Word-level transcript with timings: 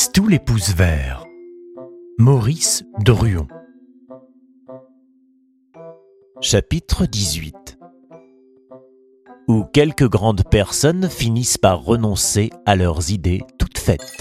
Tistou 0.00 0.28
les 0.28 0.38
pouces 0.38 0.74
verts. 0.74 1.26
Maurice 2.16 2.84
Druon. 3.00 3.46
Chapitre 6.40 7.04
18 7.04 7.78
Où 9.46 9.64
quelques 9.64 10.08
grandes 10.08 10.42
personnes 10.50 11.10
finissent 11.10 11.58
par 11.58 11.84
renoncer 11.84 12.48
à 12.64 12.76
leurs 12.76 13.10
idées 13.10 13.42
toutes 13.58 13.76
faites. 13.76 14.16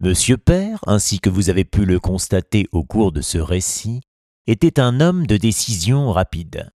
Monsieur 0.00 0.36
Père, 0.36 0.80
ainsi 0.88 1.20
que 1.20 1.30
vous 1.30 1.48
avez 1.48 1.64
pu 1.64 1.84
le 1.84 2.00
constater 2.00 2.66
au 2.72 2.82
cours 2.82 3.12
de 3.12 3.20
ce 3.20 3.38
récit, 3.38 4.00
était 4.48 4.80
un 4.80 5.00
homme 5.00 5.28
de 5.28 5.36
décision 5.36 6.10
rapide. 6.10 6.72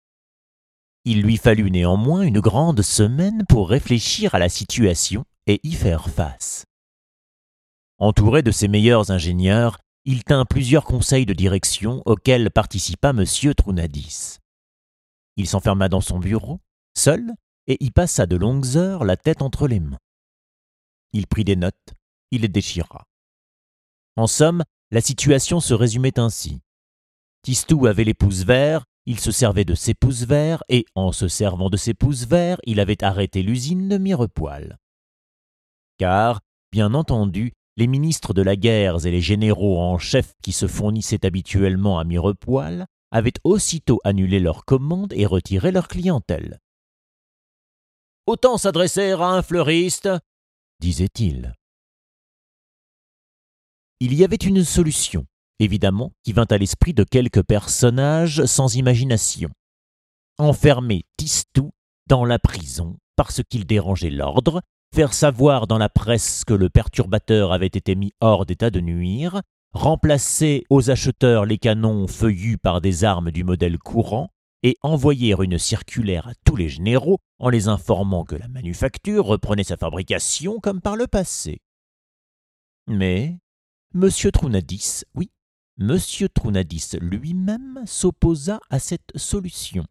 Il 1.04 1.22
lui 1.22 1.36
fallut 1.36 1.72
néanmoins 1.72 2.22
une 2.22 2.38
grande 2.38 2.82
semaine 2.82 3.42
pour 3.48 3.68
réfléchir 3.68 4.36
à 4.36 4.38
la 4.38 4.48
situation 4.48 5.24
et 5.48 5.58
y 5.64 5.72
faire 5.72 6.08
face. 6.08 6.67
Entouré 8.00 8.42
de 8.42 8.52
ses 8.52 8.68
meilleurs 8.68 9.10
ingénieurs, 9.10 9.78
il 10.04 10.22
tint 10.22 10.44
plusieurs 10.44 10.84
conseils 10.84 11.26
de 11.26 11.32
direction 11.34 12.00
auxquels 12.06 12.50
participa 12.50 13.10
M. 13.10 13.24
Trounadis. 13.56 14.38
Il 15.36 15.48
s'enferma 15.48 15.88
dans 15.88 16.00
son 16.00 16.20
bureau, 16.20 16.60
seul, 16.96 17.32
et 17.66 17.76
y 17.84 17.90
passa 17.90 18.26
de 18.26 18.36
longues 18.36 18.76
heures 18.76 19.04
la 19.04 19.16
tête 19.16 19.42
entre 19.42 19.66
les 19.66 19.80
mains. 19.80 19.98
Il 21.12 21.26
prit 21.26 21.44
des 21.44 21.56
notes, 21.56 21.94
il 22.30 22.42
les 22.42 22.48
déchira. 22.48 23.04
En 24.16 24.28
somme, 24.28 24.62
la 24.90 25.00
situation 25.00 25.58
se 25.58 25.74
résumait 25.74 26.20
ainsi. 26.20 26.60
Tistou 27.42 27.86
avait 27.86 28.04
les 28.04 28.14
pouces 28.14 28.44
verts, 28.44 28.84
il 29.06 29.18
se 29.18 29.32
servait 29.32 29.64
de 29.64 29.74
ses 29.74 29.94
pouces 29.94 30.22
verts, 30.22 30.62
et 30.68 30.86
en 30.94 31.12
se 31.12 31.28
servant 31.28 31.68
de 31.68 31.76
ses 31.76 31.94
pouces 31.94 32.26
verts, 32.26 32.60
il 32.64 32.78
avait 32.78 33.02
arrêté 33.02 33.42
l'usine 33.42 33.88
de 33.88 33.98
Mirepoil. 33.98 34.76
Car, 35.98 36.40
bien 36.72 36.94
entendu, 36.94 37.52
les 37.78 37.86
ministres 37.86 38.34
de 38.34 38.42
la 38.42 38.56
guerre 38.56 39.06
et 39.06 39.10
les 39.12 39.20
généraux 39.20 39.78
en 39.80 39.98
chef 39.98 40.34
qui 40.42 40.50
se 40.50 40.66
fournissaient 40.66 41.24
habituellement 41.24 42.00
à 42.00 42.04
Mirepoil 42.04 42.86
avaient 43.12 43.38
aussitôt 43.44 44.00
annulé 44.02 44.40
leurs 44.40 44.64
commandes 44.64 45.12
et 45.12 45.26
retiré 45.26 45.70
leur 45.70 45.86
clientèle. 45.86 46.58
Autant 48.26 48.58
s'adresser 48.58 49.12
à 49.12 49.28
un 49.28 49.42
fleuriste, 49.42 50.08
disait-il. 50.80 51.54
Il 54.00 54.12
y 54.12 54.24
avait 54.24 54.36
une 54.36 54.64
solution, 54.64 55.24
évidemment, 55.60 56.12
qui 56.24 56.32
vint 56.32 56.46
à 56.50 56.58
l'esprit 56.58 56.94
de 56.94 57.04
quelques 57.04 57.44
personnages 57.44 58.44
sans 58.44 58.74
imagination. 58.74 59.50
Enfermer 60.36 61.04
Tistou 61.16 61.70
dans 62.08 62.24
la 62.24 62.40
prison 62.40 62.98
parce 63.14 63.40
qu'il 63.48 63.66
dérangeait 63.66 64.10
l'ordre 64.10 64.62
faire 64.94 65.12
savoir 65.12 65.66
dans 65.66 65.78
la 65.78 65.88
presse 65.88 66.44
que 66.44 66.54
le 66.54 66.68
perturbateur 66.68 67.52
avait 67.52 67.66
été 67.66 67.94
mis 67.94 68.12
hors 68.20 68.46
d'état 68.46 68.70
de 68.70 68.80
nuire, 68.80 69.42
remplacer 69.72 70.64
aux 70.70 70.90
acheteurs 70.90 71.44
les 71.44 71.58
canons 71.58 72.06
feuillus 72.06 72.58
par 72.58 72.80
des 72.80 73.04
armes 73.04 73.30
du 73.30 73.44
modèle 73.44 73.78
courant, 73.78 74.30
et 74.62 74.76
envoyer 74.82 75.34
une 75.40 75.58
circulaire 75.58 76.28
à 76.28 76.32
tous 76.44 76.56
les 76.56 76.68
généraux 76.68 77.18
en 77.38 77.48
les 77.48 77.68
informant 77.68 78.24
que 78.24 78.34
la 78.34 78.48
manufacture 78.48 79.24
reprenait 79.24 79.64
sa 79.64 79.76
fabrication 79.76 80.58
comme 80.58 80.80
par 80.80 80.96
le 80.96 81.06
passé. 81.06 81.60
Mais 82.88 83.38
M. 83.94 84.10
Trounadis, 84.32 85.04
oui, 85.14 85.30
M. 85.80 85.98
Trounadis 86.34 86.96
lui-même 87.00 87.82
s'opposa 87.86 88.60
à 88.70 88.78
cette 88.78 89.16
solution. 89.16 89.84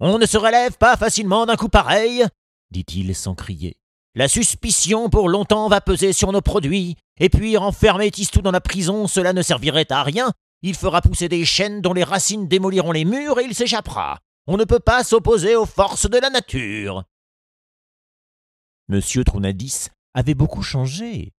On 0.00 0.18
ne 0.18 0.26
se 0.26 0.38
relève 0.38 0.76
pas 0.78 0.96
facilement 0.96 1.46
d'un 1.46 1.56
coup 1.56 1.68
pareil, 1.68 2.24
dit-il 2.70 3.14
sans 3.14 3.34
crier. 3.34 3.76
La 4.16 4.28
suspicion 4.28 5.10
pour 5.10 5.28
longtemps 5.28 5.68
va 5.68 5.82
peser 5.82 6.14
sur 6.14 6.32
nos 6.32 6.40
produits, 6.40 6.96
et 7.18 7.28
puis 7.28 7.58
renfermer 7.58 8.10
Tistou 8.10 8.40
dans 8.40 8.50
la 8.50 8.62
prison, 8.62 9.06
cela 9.06 9.34
ne 9.34 9.42
servirait 9.42 9.92
à 9.92 10.02
rien. 10.02 10.32
Il 10.62 10.74
fera 10.74 11.02
pousser 11.02 11.28
des 11.28 11.44
chaînes 11.44 11.82
dont 11.82 11.92
les 11.92 12.02
racines 12.02 12.48
démoliront 12.48 12.92
les 12.92 13.04
murs 13.04 13.38
et 13.38 13.44
il 13.44 13.54
s'échappera. 13.54 14.20
On 14.46 14.56
ne 14.56 14.64
peut 14.64 14.80
pas 14.80 15.04
s'opposer 15.04 15.54
aux 15.54 15.66
forces 15.66 16.08
de 16.08 16.16
la 16.16 16.30
nature. 16.30 17.04
Monsieur 18.88 19.22
Trounadis 19.22 19.88
avait 20.14 20.34
beaucoup 20.34 20.62
changé. 20.62 21.34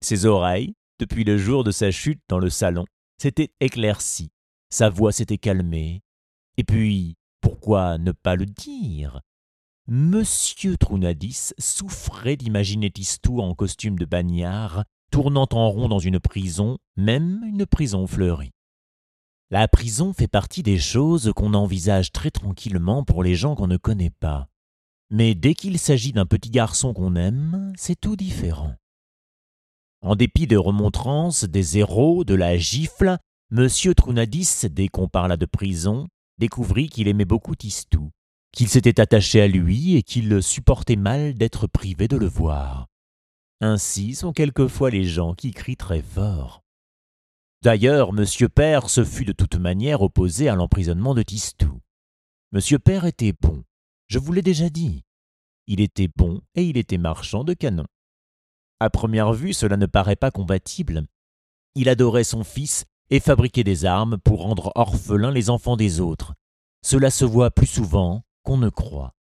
Ses 0.00 0.24
oreilles, 0.24 0.72
depuis 0.98 1.24
le 1.24 1.36
jour 1.36 1.64
de 1.64 1.70
sa 1.70 1.90
chute 1.90 2.22
dans 2.30 2.38
le 2.38 2.48
salon, 2.48 2.86
s'étaient 3.20 3.50
éclaircies, 3.60 4.30
sa 4.70 4.88
voix 4.88 5.12
s'était 5.12 5.36
calmée. 5.36 6.00
Et 6.56 6.64
puis, 6.64 7.16
pourquoi 7.42 7.98
ne 7.98 8.12
pas 8.12 8.36
le 8.36 8.46
dire? 8.46 9.20
Monsieur 9.90 10.76
Trounadis 10.76 11.54
souffrait 11.58 12.36
d'imaginer 12.36 12.90
Tistou 12.90 13.40
en 13.40 13.54
costume 13.54 13.98
de 13.98 14.04
bagnard, 14.04 14.84
tournant 15.10 15.48
en 15.50 15.70
rond 15.70 15.88
dans 15.88 15.98
une 15.98 16.20
prison, 16.20 16.76
même 16.98 17.42
une 17.46 17.64
prison 17.64 18.06
fleurie. 18.06 18.50
La 19.50 19.66
prison 19.66 20.12
fait 20.12 20.28
partie 20.28 20.62
des 20.62 20.76
choses 20.76 21.32
qu'on 21.34 21.54
envisage 21.54 22.12
très 22.12 22.30
tranquillement 22.30 23.02
pour 23.02 23.22
les 23.22 23.34
gens 23.34 23.54
qu'on 23.54 23.66
ne 23.66 23.78
connaît 23.78 24.12
pas. 24.20 24.50
Mais 25.08 25.34
dès 25.34 25.54
qu'il 25.54 25.78
s'agit 25.78 26.12
d'un 26.12 26.26
petit 26.26 26.50
garçon 26.50 26.92
qu'on 26.92 27.16
aime, 27.16 27.72
c'est 27.74 27.98
tout 27.98 28.14
différent. 28.14 28.74
En 30.02 30.16
dépit 30.16 30.46
des 30.46 30.56
remontrances, 30.56 31.44
des 31.44 31.62
zéros, 31.62 32.24
de 32.24 32.34
la 32.34 32.58
gifle, 32.58 33.16
Monsieur 33.50 33.94
Trounadis, 33.94 34.66
dès 34.70 34.88
qu'on 34.88 35.08
parla 35.08 35.38
de 35.38 35.46
prison, 35.46 36.08
découvrit 36.36 36.90
qu'il 36.90 37.08
aimait 37.08 37.24
beaucoup 37.24 37.56
Tistou 37.56 38.10
qu'il 38.52 38.68
s'était 38.68 39.00
attaché 39.00 39.40
à 39.40 39.48
lui 39.48 39.96
et 39.96 40.02
qu'il 40.02 40.42
supportait 40.42 40.96
mal 40.96 41.34
d'être 41.34 41.66
privé 41.66 42.08
de 42.08 42.16
le 42.16 42.26
voir. 42.26 42.86
Ainsi 43.60 44.14
sont 44.14 44.32
quelquefois 44.32 44.90
les 44.90 45.04
gens 45.04 45.34
qui 45.34 45.52
crient 45.52 45.76
très 45.76 46.02
fort. 46.02 46.62
D'ailleurs, 47.62 48.12
Monsieur 48.12 48.48
Père 48.48 48.88
se 48.88 49.04
fut 49.04 49.24
de 49.24 49.32
toute 49.32 49.56
manière 49.56 50.02
opposé 50.02 50.48
à 50.48 50.54
l'emprisonnement 50.54 51.14
de 51.14 51.22
Tistou. 51.22 51.80
Monsieur 52.52 52.78
Père 52.78 53.04
était 53.04 53.34
bon, 53.38 53.64
je 54.06 54.18
vous 54.18 54.32
l'ai 54.32 54.42
déjà 54.42 54.70
dit. 54.70 55.04
Il 55.66 55.80
était 55.80 56.08
bon 56.16 56.40
et 56.54 56.64
il 56.64 56.76
était 56.76 56.98
marchand 56.98 57.44
de 57.44 57.52
canons. 57.52 57.86
À 58.80 58.90
première 58.90 59.32
vue, 59.32 59.52
cela 59.52 59.76
ne 59.76 59.86
paraît 59.86 60.16
pas 60.16 60.30
compatible. 60.30 61.04
Il 61.74 61.88
adorait 61.88 62.24
son 62.24 62.44
fils 62.44 62.86
et 63.10 63.20
fabriquait 63.20 63.64
des 63.64 63.84
armes 63.84 64.18
pour 64.18 64.42
rendre 64.42 64.72
orphelins 64.76 65.30
les 65.30 65.50
enfants 65.50 65.76
des 65.76 66.00
autres. 66.00 66.34
Cela 66.82 67.10
se 67.10 67.24
voit 67.24 67.50
plus 67.50 67.66
souvent 67.66 68.22
ne 68.56 68.68
croit. 68.68 69.14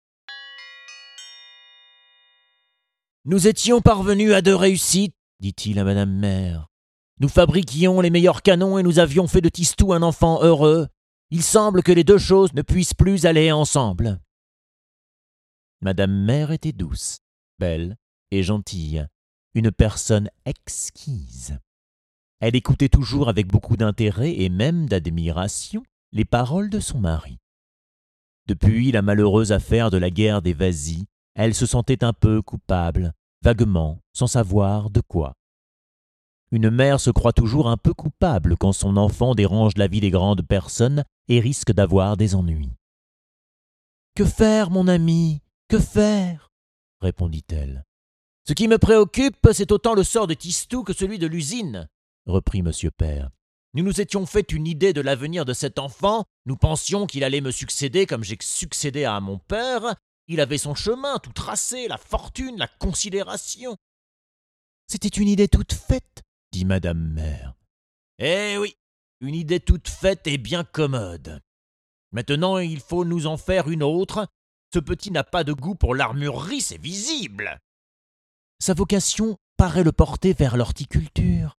Nous 3.24 3.48
étions 3.48 3.80
parvenus 3.80 4.32
à 4.32 4.40
deux 4.40 4.54
réussites, 4.54 5.16
dit-il 5.40 5.78
à 5.78 5.84
Madame 5.84 6.12
Mère. 6.12 6.68
Nous 7.18 7.28
fabriquions 7.28 8.00
les 8.00 8.10
meilleurs 8.10 8.42
canons 8.42 8.78
et 8.78 8.82
nous 8.82 8.98
avions 8.98 9.26
fait 9.26 9.40
de 9.40 9.48
Tistou 9.48 9.92
un 9.92 10.02
enfant 10.02 10.42
heureux. 10.42 10.86
Il 11.30 11.42
semble 11.42 11.82
que 11.82 11.92
les 11.92 12.04
deux 12.04 12.18
choses 12.18 12.52
ne 12.54 12.62
puissent 12.62 12.94
plus 12.94 13.26
aller 13.26 13.50
ensemble. 13.50 14.20
Madame 15.80 16.12
Mère 16.12 16.52
était 16.52 16.72
douce, 16.72 17.18
belle 17.58 17.96
et 18.30 18.42
gentille, 18.42 19.06
une 19.54 19.72
personne 19.72 20.30
exquise. 20.44 21.58
Elle 22.40 22.54
écoutait 22.54 22.88
toujours 22.88 23.28
avec 23.28 23.46
beaucoup 23.48 23.76
d'intérêt 23.76 24.34
et 24.38 24.48
même 24.50 24.88
d'admiration 24.88 25.82
les 26.12 26.24
paroles 26.24 26.70
de 26.70 26.80
son 26.80 27.00
mari. 27.00 27.38
Depuis 28.46 28.92
la 28.92 29.02
malheureuse 29.02 29.50
affaire 29.50 29.90
de 29.90 29.98
la 29.98 30.10
guerre 30.10 30.40
des 30.40 30.52
Vasies, 30.52 31.06
elle 31.34 31.54
se 31.54 31.66
sentait 31.66 32.04
un 32.04 32.12
peu 32.12 32.42
coupable, 32.42 33.12
vaguement, 33.42 34.00
sans 34.12 34.28
savoir 34.28 34.88
de 34.90 35.00
quoi. 35.00 35.34
Une 36.52 36.70
mère 36.70 37.00
se 37.00 37.10
croit 37.10 37.32
toujours 37.32 37.68
un 37.68 37.76
peu 37.76 37.92
coupable 37.92 38.56
quand 38.56 38.72
son 38.72 38.96
enfant 38.96 39.34
dérange 39.34 39.76
la 39.76 39.88
vie 39.88 40.00
des 40.00 40.10
grandes 40.10 40.46
personnes 40.46 41.02
et 41.28 41.40
risque 41.40 41.72
d'avoir 41.72 42.16
des 42.16 42.36
ennuis. 42.36 42.76
Que 44.14 44.24
faire, 44.24 44.70
mon 44.70 44.86
ami? 44.86 45.42
Que 45.68 45.80
faire? 45.80 46.52
répondit-elle. 47.00 47.84
Ce 48.48 48.52
qui 48.52 48.68
me 48.68 48.78
préoccupe, 48.78 49.36
c'est 49.52 49.72
autant 49.72 49.94
le 49.94 50.04
sort 50.04 50.28
de 50.28 50.34
Tistou 50.34 50.84
que 50.84 50.92
celui 50.92 51.18
de 51.18 51.26
l'usine, 51.26 51.88
reprit 52.26 52.60
M. 52.60 52.70
Père. 52.96 53.30
Nous 53.76 53.84
nous 53.84 54.00
étions 54.00 54.24
fait 54.24 54.52
une 54.52 54.66
idée 54.66 54.94
de 54.94 55.02
l'avenir 55.02 55.44
de 55.44 55.52
cet 55.52 55.78
enfant, 55.78 56.24
nous 56.46 56.56
pensions 56.56 57.06
qu'il 57.06 57.22
allait 57.24 57.42
me 57.42 57.50
succéder 57.50 58.06
comme 58.06 58.24
j'ai 58.24 58.38
succédé 58.40 59.04
à 59.04 59.20
mon 59.20 59.36
père, 59.36 59.96
il 60.28 60.40
avait 60.40 60.56
son 60.56 60.74
chemin 60.74 61.18
tout 61.18 61.34
tracé, 61.34 61.86
la 61.86 61.98
fortune, 61.98 62.56
la 62.56 62.68
considération. 62.68 63.76
C'était 64.86 65.08
une 65.08 65.28
idée 65.28 65.48
toute 65.48 65.74
faite, 65.74 66.22
dit 66.52 66.64
Madame 66.64 67.12
Mère. 67.12 67.52
Eh 68.18 68.56
oui, 68.56 68.78
une 69.20 69.34
idée 69.34 69.60
toute 69.60 69.88
faite 69.88 70.26
et 70.26 70.38
bien 70.38 70.64
commode. 70.64 71.42
Maintenant, 72.12 72.56
il 72.56 72.80
faut 72.80 73.04
nous 73.04 73.26
en 73.26 73.36
faire 73.36 73.68
une 73.68 73.82
autre. 73.82 74.26
Ce 74.72 74.78
petit 74.78 75.10
n'a 75.10 75.22
pas 75.22 75.44
de 75.44 75.52
goût 75.52 75.74
pour 75.74 75.94
l'armurerie, 75.94 76.62
c'est 76.62 76.80
visible. 76.80 77.60
Sa 78.58 78.72
vocation 78.72 79.36
paraît 79.58 79.84
le 79.84 79.92
porter 79.92 80.32
vers 80.32 80.56
l'horticulture. 80.56 81.55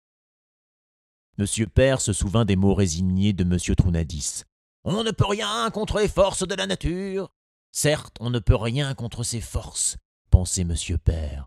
Monsieur 1.38 1.68
Père 1.68 2.02
se 2.02 2.14
souvint 2.14 2.46
des 2.46 2.56
mots 2.56 2.74
résignés 2.74 3.32
de 3.34 3.44
Monsieur 3.44 3.76
Trounadis. 3.76 4.44
On 4.84 5.04
ne 5.04 5.12
peut 5.12 5.28
rien 5.28 5.70
contre 5.70 6.00
les 6.00 6.08
forces 6.08 6.48
de 6.48 6.56
la 6.56 6.66
nature. 6.66 7.30
Certes, 7.72 8.18
on 8.20 8.32
ne 8.32 8.40
peut 8.40 8.56
rien 8.56 8.96
contre 8.96 9.22
ses 9.24 9.42
forces, 9.42 9.98
pensait 10.32 10.64
Monsieur 10.64 10.98
Père. 10.98 11.46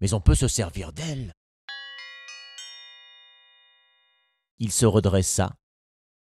mais 0.00 0.12
on 0.12 0.20
peut 0.20 0.34
se 0.34 0.48
servir 0.48 0.92
d'elle. 0.92 1.32
Il 4.58 4.70
se 4.70 4.86
redressa, 4.86 5.56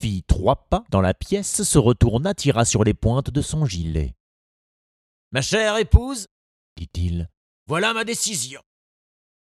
fit 0.01 0.23
trois 0.23 0.67
pas 0.69 0.83
dans 0.89 1.01
la 1.01 1.13
pièce, 1.13 1.63
se 1.63 1.77
retourna, 1.77 2.33
tira 2.33 2.65
sur 2.65 2.83
les 2.83 2.93
pointes 2.93 3.29
de 3.29 3.41
son 3.41 3.65
gilet. 3.65 4.15
Ma 5.31 5.41
chère 5.41 5.77
épouse, 5.77 6.27
dit-il, 6.77 7.29
voilà 7.67 7.93
ma 7.93 8.05
décision. 8.05 8.61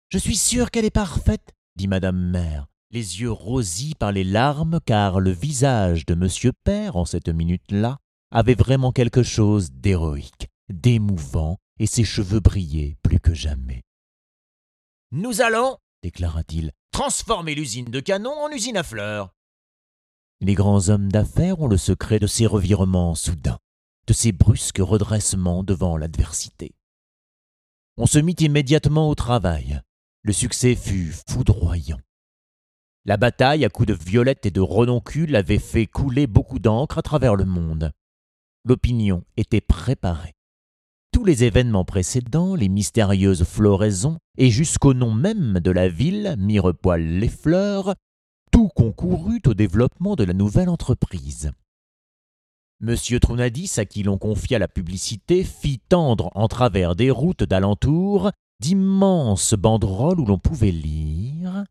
Je 0.09 0.17
suis 0.17 0.37
sûr 0.37 0.71
qu'elle 0.71 0.85
est 0.85 0.89
parfaite, 0.89 1.53
dit 1.75 1.87
madame 1.87 2.17
mère, 2.31 2.67
les 2.91 3.21
yeux 3.21 3.31
rosis 3.31 3.93
par 3.93 4.11
les 4.11 4.23
larmes, 4.23 4.79
car 4.85 5.19
le 5.19 5.31
visage 5.31 6.05
de 6.05 6.15
monsieur 6.15 6.51
Père, 6.63 6.95
en 6.95 7.05
cette 7.05 7.29
minute-là, 7.29 7.97
avait 8.31 8.55
vraiment 8.55 8.91
quelque 8.91 9.23
chose 9.23 9.71
d'héroïque, 9.71 10.49
d'émouvant, 10.69 11.57
et 11.79 11.85
ses 11.85 12.03
cheveux 12.03 12.39
brillaient 12.39 12.97
plus 13.03 13.19
que 13.19 13.33
jamais. 13.33 13.81
Nous 15.11 15.41
allons, 15.41 15.77
déclara-t-il, 16.03 16.71
transformer 16.91 17.55
l'usine 17.55 17.85
de 17.85 17.99
canon 17.99 18.33
en 18.33 18.49
usine 18.49 18.77
à 18.77 18.83
fleurs. 18.83 19.33
Les 20.41 20.53
grands 20.53 20.89
hommes 20.89 21.11
d'affaires 21.11 21.59
ont 21.59 21.67
le 21.67 21.77
secret 21.77 22.19
de 22.19 22.27
ces 22.27 22.45
revirements 22.45 23.15
soudains, 23.15 23.59
de 24.07 24.13
ces 24.13 24.31
brusques 24.31 24.79
redressements 24.79 25.63
devant 25.63 25.97
l'adversité. 25.97 26.73
On 27.97 28.05
se 28.05 28.19
mit 28.19 28.35
immédiatement 28.39 29.09
au 29.09 29.15
travail. 29.15 29.81
Le 30.23 30.33
succès 30.33 30.75
fut 30.75 31.13
foudroyant. 31.27 31.99
La 33.09 33.17
bataille 33.17 33.65
à 33.65 33.69
coups 33.69 33.87
de 33.87 33.95
violettes 33.95 34.45
et 34.45 34.51
de 34.51 34.61
renoncule 34.61 35.35
avait 35.35 35.57
fait 35.57 35.87
couler 35.87 36.27
beaucoup 36.27 36.59
d'encre 36.59 36.99
à 36.99 37.01
travers 37.01 37.33
le 37.33 37.43
monde. 37.43 37.91
L'opinion 38.65 39.23
était 39.35 39.61
préparée. 39.61 40.35
Tous 41.11 41.25
les 41.25 41.43
événements 41.43 41.85
précédents, 41.85 42.53
les 42.53 42.69
mystérieuses 42.69 43.45
floraisons, 43.45 44.19
et 44.37 44.51
jusqu'au 44.51 44.93
nom 44.93 45.11
même 45.11 45.59
de 45.59 45.71
la 45.71 45.89
ville, 45.89 46.35
Mirepoil 46.37 47.03
les 47.19 47.29
fleurs, 47.29 47.95
tout 48.51 48.67
concourut 48.67 49.41
au 49.47 49.55
développement 49.55 50.15
de 50.15 50.23
la 50.23 50.33
nouvelle 50.33 50.69
entreprise. 50.69 51.49
Monsieur 52.79 53.19
Trounadis, 53.19 53.79
à 53.79 53.85
qui 53.85 54.03
l'on 54.03 54.19
confia 54.19 54.59
la 54.59 54.67
publicité, 54.67 55.43
fit 55.43 55.79
tendre 55.79 56.29
en 56.35 56.47
travers 56.47 56.95
des 56.95 57.09
routes 57.09 57.43
d'alentour 57.43 58.29
d'immenses 58.59 59.55
banderoles 59.55 60.19
où 60.19 60.25
l'on 60.27 60.37
pouvait 60.37 60.69
lire 60.69 61.63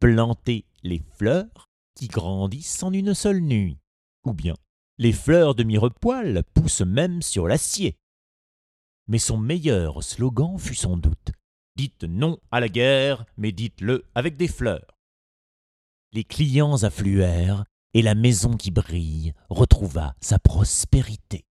Planter 0.00 0.64
les 0.82 1.02
fleurs 1.16 1.70
qui 1.94 2.08
grandissent 2.08 2.82
en 2.82 2.92
une 2.92 3.14
seule 3.14 3.40
nuit, 3.40 3.78
ou 4.24 4.32
bien 4.32 4.54
les 4.98 5.12
fleurs 5.12 5.54
de 5.54 5.64
Mirepoil 5.64 6.42
poussent 6.54 6.82
même 6.82 7.22
sur 7.22 7.48
l'acier 7.48 7.96
mais 9.06 9.18
son 9.18 9.36
meilleur 9.36 10.02
slogan 10.02 10.58
fut 10.58 10.74
sans 10.74 10.96
doute 10.96 11.32
Dites 11.76 12.04
non 12.04 12.38
à 12.52 12.60
la 12.60 12.68
guerre, 12.68 13.26
mais 13.36 13.50
dites-le 13.50 14.04
avec 14.14 14.36
des 14.36 14.46
fleurs. 14.46 14.96
Les 16.12 16.22
clients 16.22 16.84
affluèrent, 16.84 17.64
et 17.94 18.02
la 18.02 18.14
maison 18.14 18.56
qui 18.56 18.70
brille 18.70 19.34
retrouva 19.50 20.14
sa 20.20 20.38
prospérité. 20.38 21.44